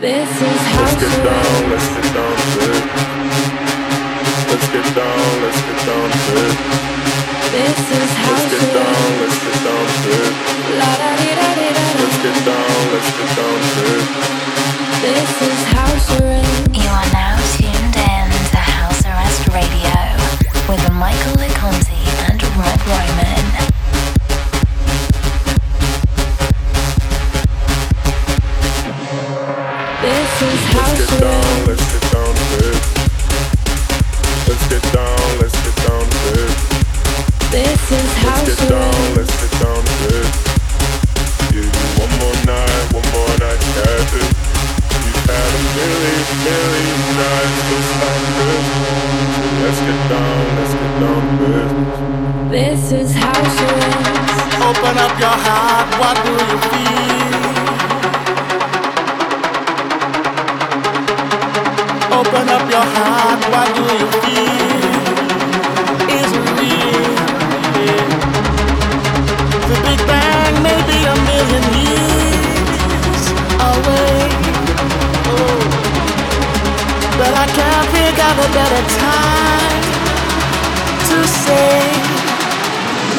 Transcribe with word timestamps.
This 0.00 0.30
is 0.30 0.40
Let's 0.40 0.94
get 0.94 1.24
down, 1.26 1.70
let's 1.70 1.88
get 1.90 2.14
down 2.14 2.36
to 2.38 2.60
it. 2.70 2.84
Let's 4.46 4.68
get 4.70 4.86
down, 4.94 5.42
let's 5.42 5.60
get 5.66 5.78
down 5.90 6.08
to 6.22 6.32
it. 6.38 6.54
This 7.50 7.78
is 7.98 8.10
Let's 8.30 8.46
get 8.46 8.66
down, 8.78 9.10
let's 9.18 9.38
get 9.42 9.58
down 9.66 9.86
to 9.98 10.10
it. 10.22 10.34
La 10.78 10.90
da 11.02 11.10
di 11.18 11.30
da 11.34 11.48
di 11.58 11.68
da. 11.74 11.82
Let's 11.98 12.16
get 12.22 12.38
down, 12.46 12.78
let's 12.94 13.10
get 13.10 13.30
down 13.34 13.58
to 13.58 13.74
it. 13.74 13.77
This 38.48 38.60
Let's 39.14 39.28
get 39.42 39.52
down, 39.60 39.84
right. 40.08 40.24
You 41.52 41.68
one 42.00 42.12
more 42.16 42.38
night, 42.48 42.84
one 42.96 43.04
more 43.12 43.34
night 43.44 43.60
to. 43.76 44.24
You 45.04 45.12
had 45.28 45.52
a 45.52 45.60
feeling, 45.76 46.24
feeling 46.48 46.96
right 47.20 47.52
to 47.68 47.76
find 48.00 48.24
me. 48.38 48.52
let's 49.60 49.80
get 49.84 50.00
down 50.08 51.24
good. 51.36 52.50
This 52.50 52.92
is 52.92 53.14
house 53.14 53.60
arrest. 53.68 54.56
Open 54.64 54.96
up 54.96 55.14
your 55.20 55.36
heart, 55.44 55.88
what 56.00 56.16
do 56.24 56.32
you 56.32 56.58
feel? 56.70 57.07
Better 78.52 78.84
time 78.96 79.82
to 81.08 81.18
say 81.26 81.80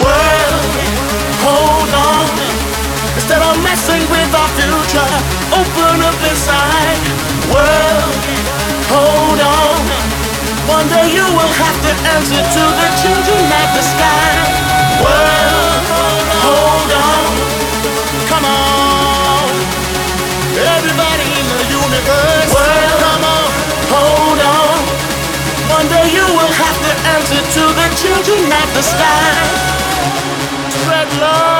world, 0.01 0.65
hold 1.45 1.91
on. 1.93 2.29
Instead 3.15 3.41
of 3.41 3.55
messing 3.61 4.01
with 4.09 4.31
our 4.33 4.49
future, 4.57 5.11
open 5.53 6.01
up 6.01 6.17
inside. 6.29 6.99
World, 7.53 8.13
hold 8.89 9.41
on. 9.41 9.79
One 10.67 10.87
day 10.89 11.13
you 11.13 11.25
will 11.37 11.53
have 11.61 11.77
to 11.85 11.91
answer 12.15 12.41
to 12.41 12.63
the 12.79 12.89
children 13.01 13.43
of 13.61 13.67
the 13.77 13.83
sky. 13.83 14.33
World, 15.03 15.81
hold 16.41 16.73
on. 16.73 16.78
Children 28.01 28.45
of 28.45 28.73
the 28.75 28.81
sky 28.81 29.33
spread 30.69 31.09
love. 31.19 31.58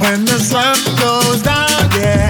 when 0.00 0.24
the 0.24 0.38
sun 0.38 0.76
goes 0.96 1.42
down, 1.42 1.90
yeah. 2.00 2.29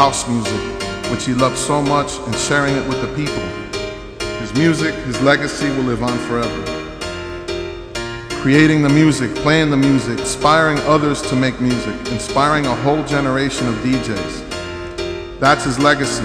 house 0.00 0.26
music, 0.26 0.82
which 1.10 1.26
he 1.26 1.34
loved 1.34 1.58
so 1.58 1.82
much, 1.82 2.16
and 2.20 2.34
sharing 2.34 2.74
it 2.74 2.88
with 2.88 2.98
the 3.02 3.08
people. 3.08 3.44
His 4.40 4.50
music, 4.54 4.94
his 5.04 5.20
legacy 5.20 5.68
will 5.72 5.84
live 5.92 6.02
on 6.02 6.16
forever. 6.20 6.62
Creating 8.40 8.80
the 8.80 8.88
music, 8.88 9.30
playing 9.44 9.68
the 9.68 9.76
music, 9.76 10.18
inspiring 10.18 10.78
others 10.94 11.20
to 11.28 11.36
make 11.36 11.60
music, 11.60 11.94
inspiring 12.12 12.64
a 12.64 12.74
whole 12.76 13.04
generation 13.04 13.68
of 13.68 13.74
DJs. 13.84 15.38
That's 15.38 15.64
his 15.64 15.78
legacy. 15.78 16.24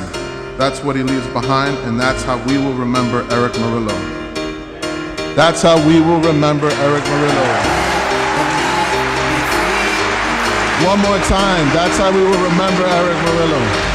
That's 0.57 0.81
what 0.81 0.95
he 0.95 1.03
leaves 1.03 1.27
behind, 1.33 1.77
and 1.79 1.99
that's 1.99 2.23
how 2.23 2.37
we 2.45 2.57
will 2.57 2.75
remember 2.75 3.27
Erick 3.29 3.55
Morillo. 3.55 3.97
That's 5.35 5.61
how 5.61 5.85
we 5.85 5.99
will 5.99 6.21
remember 6.21 6.69
Erick 6.69 7.03
Morillo. 7.03 7.94
One 10.83 10.99
more 10.99 11.17
time. 11.19 11.65
That's 11.71 11.97
how 11.97 12.11
we 12.11 12.19
will 12.19 12.43
remember 12.43 12.83
Erick 12.83 13.17
Morillo. 13.23 13.94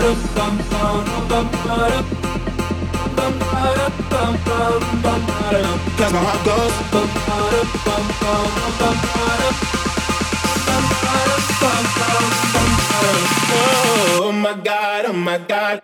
Goes. 0.00 0.30
Oh 14.22 14.32
my 14.32 14.54
god, 14.64 15.04
oh 15.06 15.12
my 15.12 15.38
god. 15.38 15.82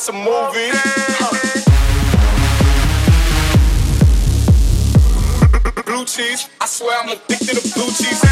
watch 0.00 0.06
some 0.06 0.16
movies. 0.16 0.74
Huh. 1.18 1.36
Blue 5.84 6.04
cheese, 6.04 6.48
I 6.60 6.66
swear 6.66 6.98
I'm 7.02 7.08
addicted 7.08 7.56
to 7.56 7.74
blue 7.74 7.86
cheese. 7.86 8.29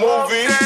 movies. 0.00 0.65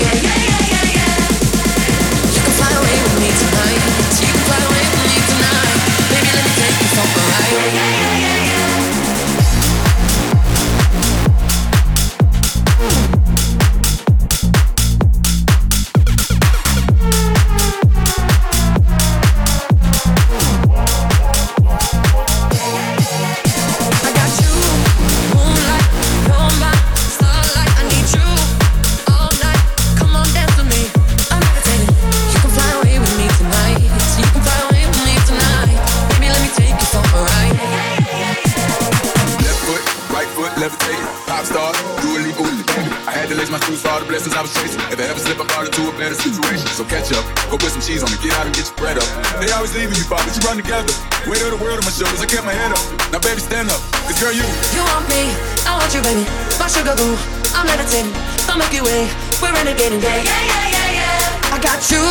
Run 50.51 50.59
together. 50.59 50.91
Weight 51.27 51.41
of 51.43 51.51
the 51.51 51.59
world 51.63 51.79
on 51.79 51.85
my 51.87 51.91
shoulders, 51.91 52.19
I 52.19 52.27
kept 52.27 52.43
my 52.43 52.53
head 52.53 52.71
up. 52.71 52.83
Now, 53.11 53.19
baby, 53.19 53.39
stand 53.39 53.71
up. 53.71 53.79
Cause 54.07 54.19
girl, 54.19 54.31
you. 54.31 54.43
You 54.75 54.83
want 54.83 55.07
me, 55.07 55.31
I 55.63 55.79
want 55.79 55.91
you, 55.95 56.03
baby. 56.03 56.23
My 56.59 56.67
sugar 56.67 56.95
boo, 56.95 57.15
I'm 57.55 57.67
levitating. 57.67 58.11
Make 58.51 58.75
you 58.75 58.83
wait, 58.83 59.07
we're 59.39 59.47
renegading. 59.55 60.03
Yeah, 60.03 60.21
yeah, 60.21 60.43
yeah, 60.43 60.75
yeah, 60.75 60.99
yeah. 60.99 61.55
I 61.55 61.57
got 61.63 61.79
you, 61.87 62.03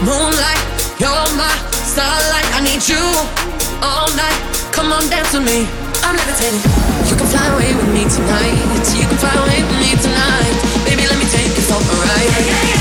moonlight. 0.00 0.62
You're 0.96 1.28
my 1.36 1.52
starlight. 1.70 2.48
I 2.56 2.64
need 2.64 2.80
you 2.88 2.96
all 3.84 4.08
night. 4.16 4.40
Come 4.72 4.88
on, 4.90 5.04
dance 5.12 5.36
with 5.36 5.44
me. 5.44 5.68
I'm 6.00 6.16
levitating. 6.16 6.64
You 7.12 7.14
can 7.14 7.28
fly 7.28 7.44
away 7.52 7.76
with 7.76 7.92
me 7.92 8.08
tonight. 8.08 8.56
You 8.96 9.04
can 9.04 9.20
fly 9.20 9.36
away 9.36 9.60
with 9.68 9.78
me 9.84 9.92
tonight. 10.00 10.56
Baby, 10.88 11.04
let 11.04 11.20
me 11.20 11.28
take 11.28 11.52
you 11.52 11.64
for 11.68 11.76
a 11.76 11.96
ride. 12.08 12.24
Yeah, 12.24 12.40
yeah, 12.40 12.68
yeah, 12.72 12.75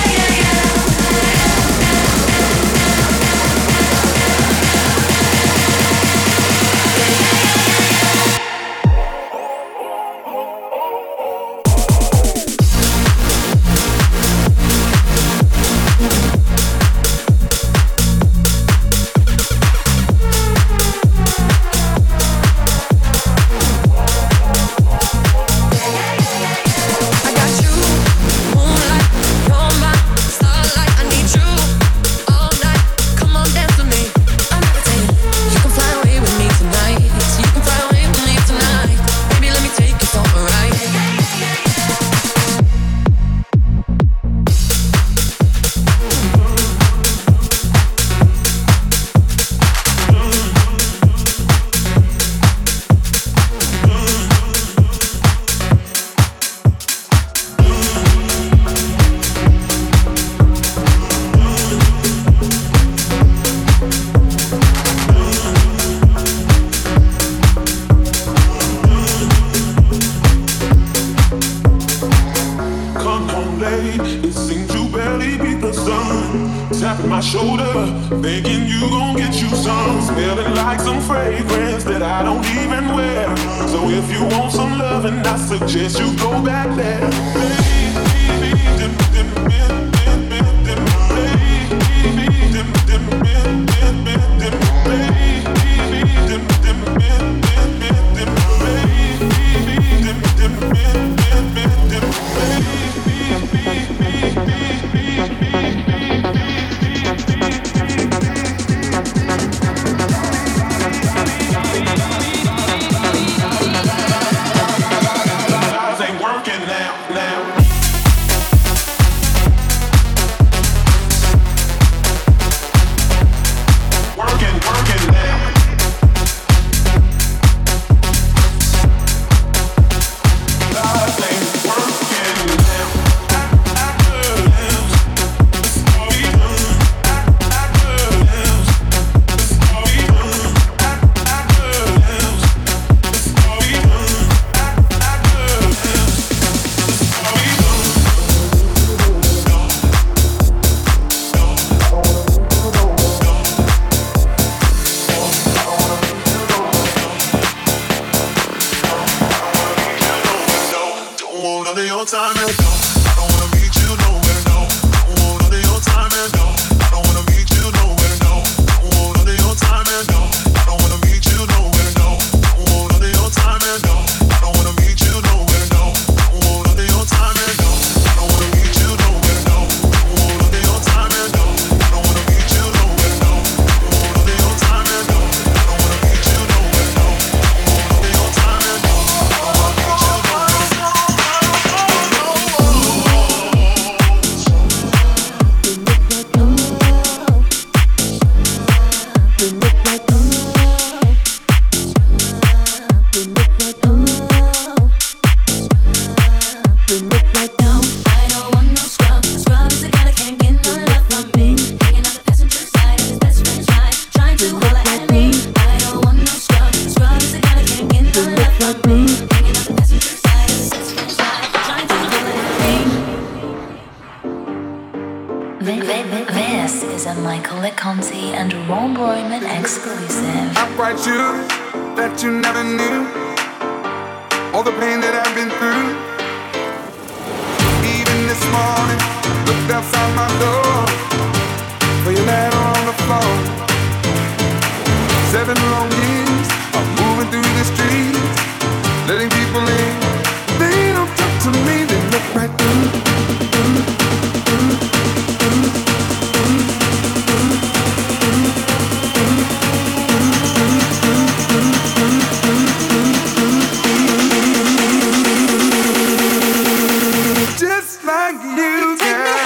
you, 268.78 268.98
girl. 268.98 269.45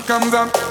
Sun 0.00 0.30
comes 0.30 0.65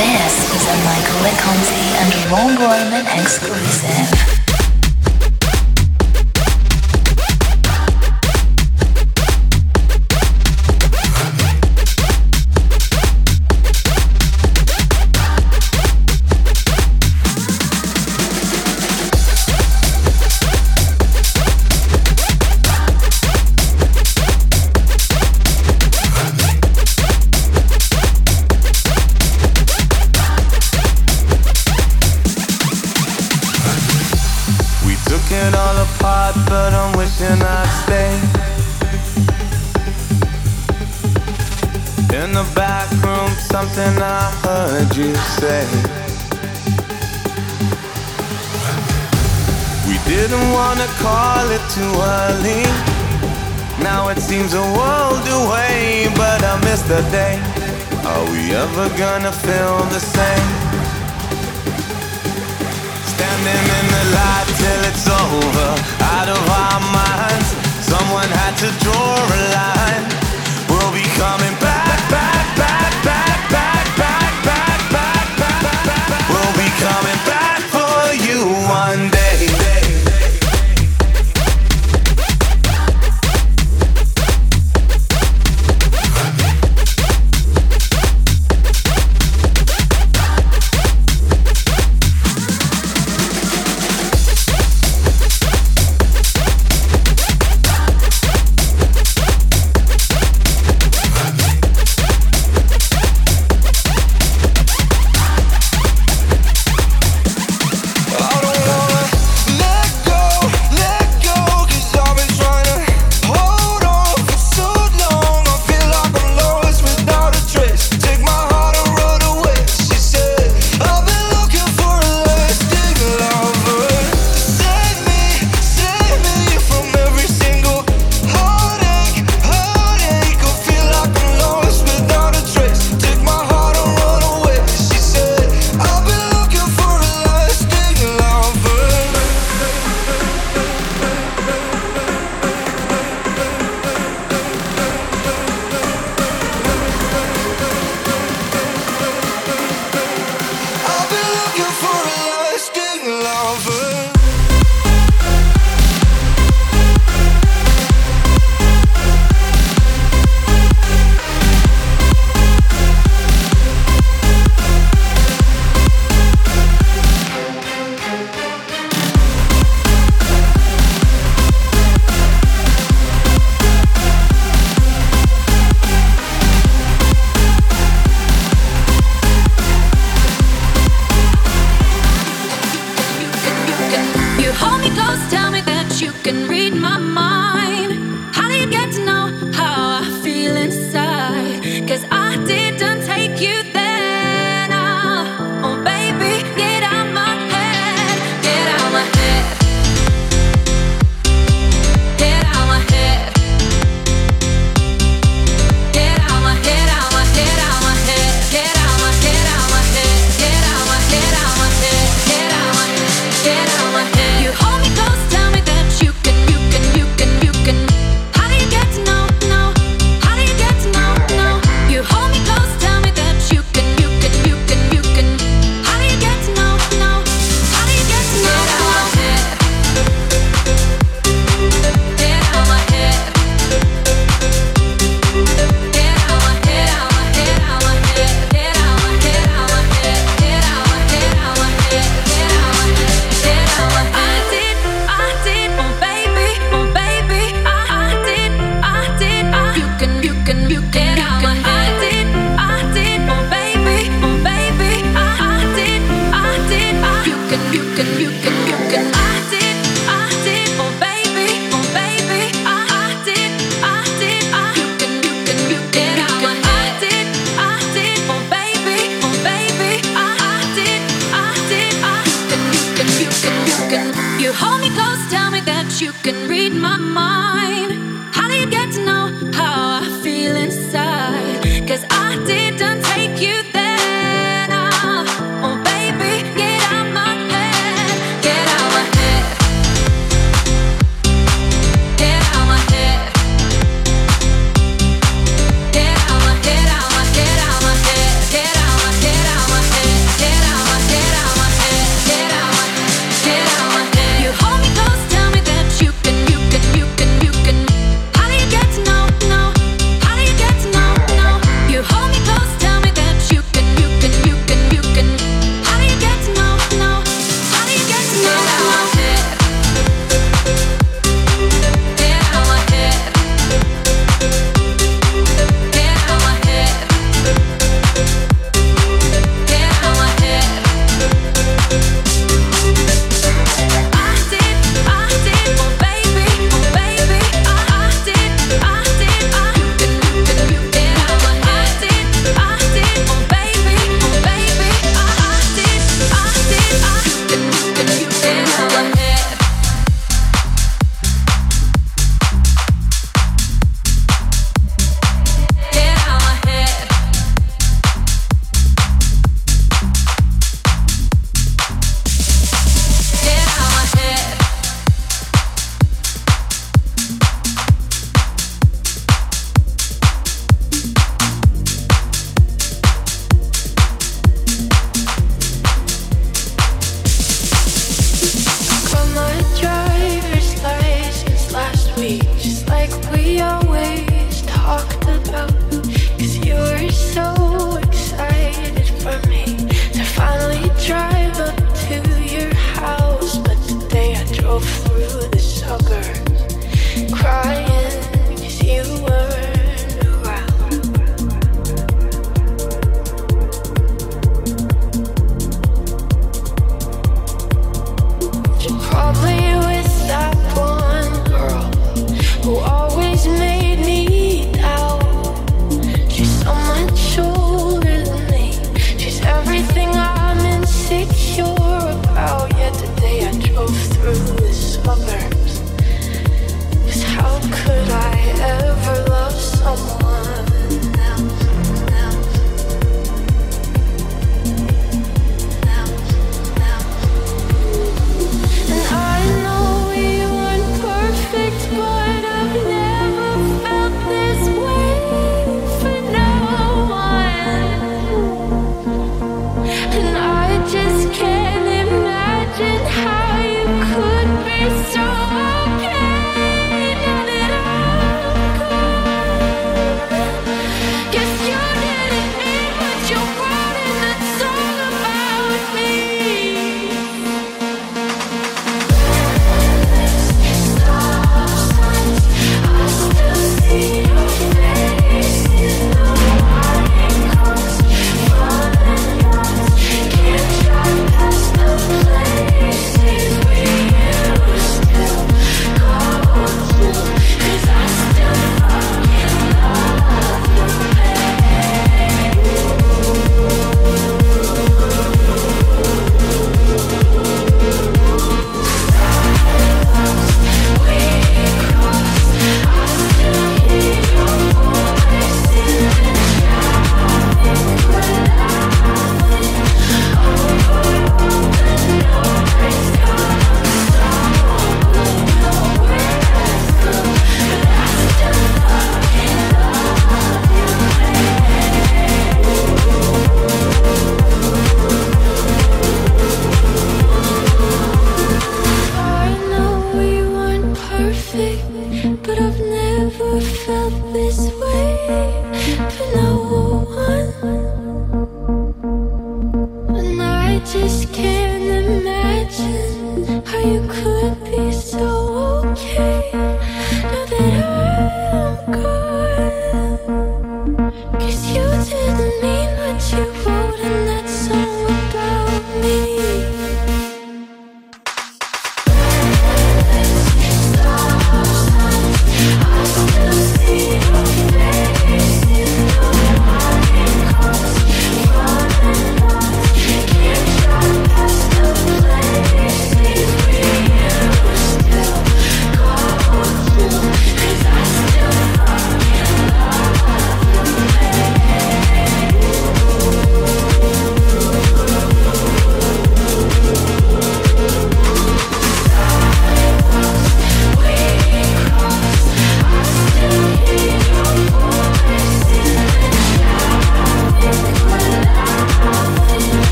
This 0.00 0.56
is 0.56 0.66
a 0.66 0.76
Michael 0.82 1.20
LeConte 1.20 1.76
and 2.00 2.30
Ron 2.32 2.56
Roman 2.56 3.06
exclusive. 3.20 4.39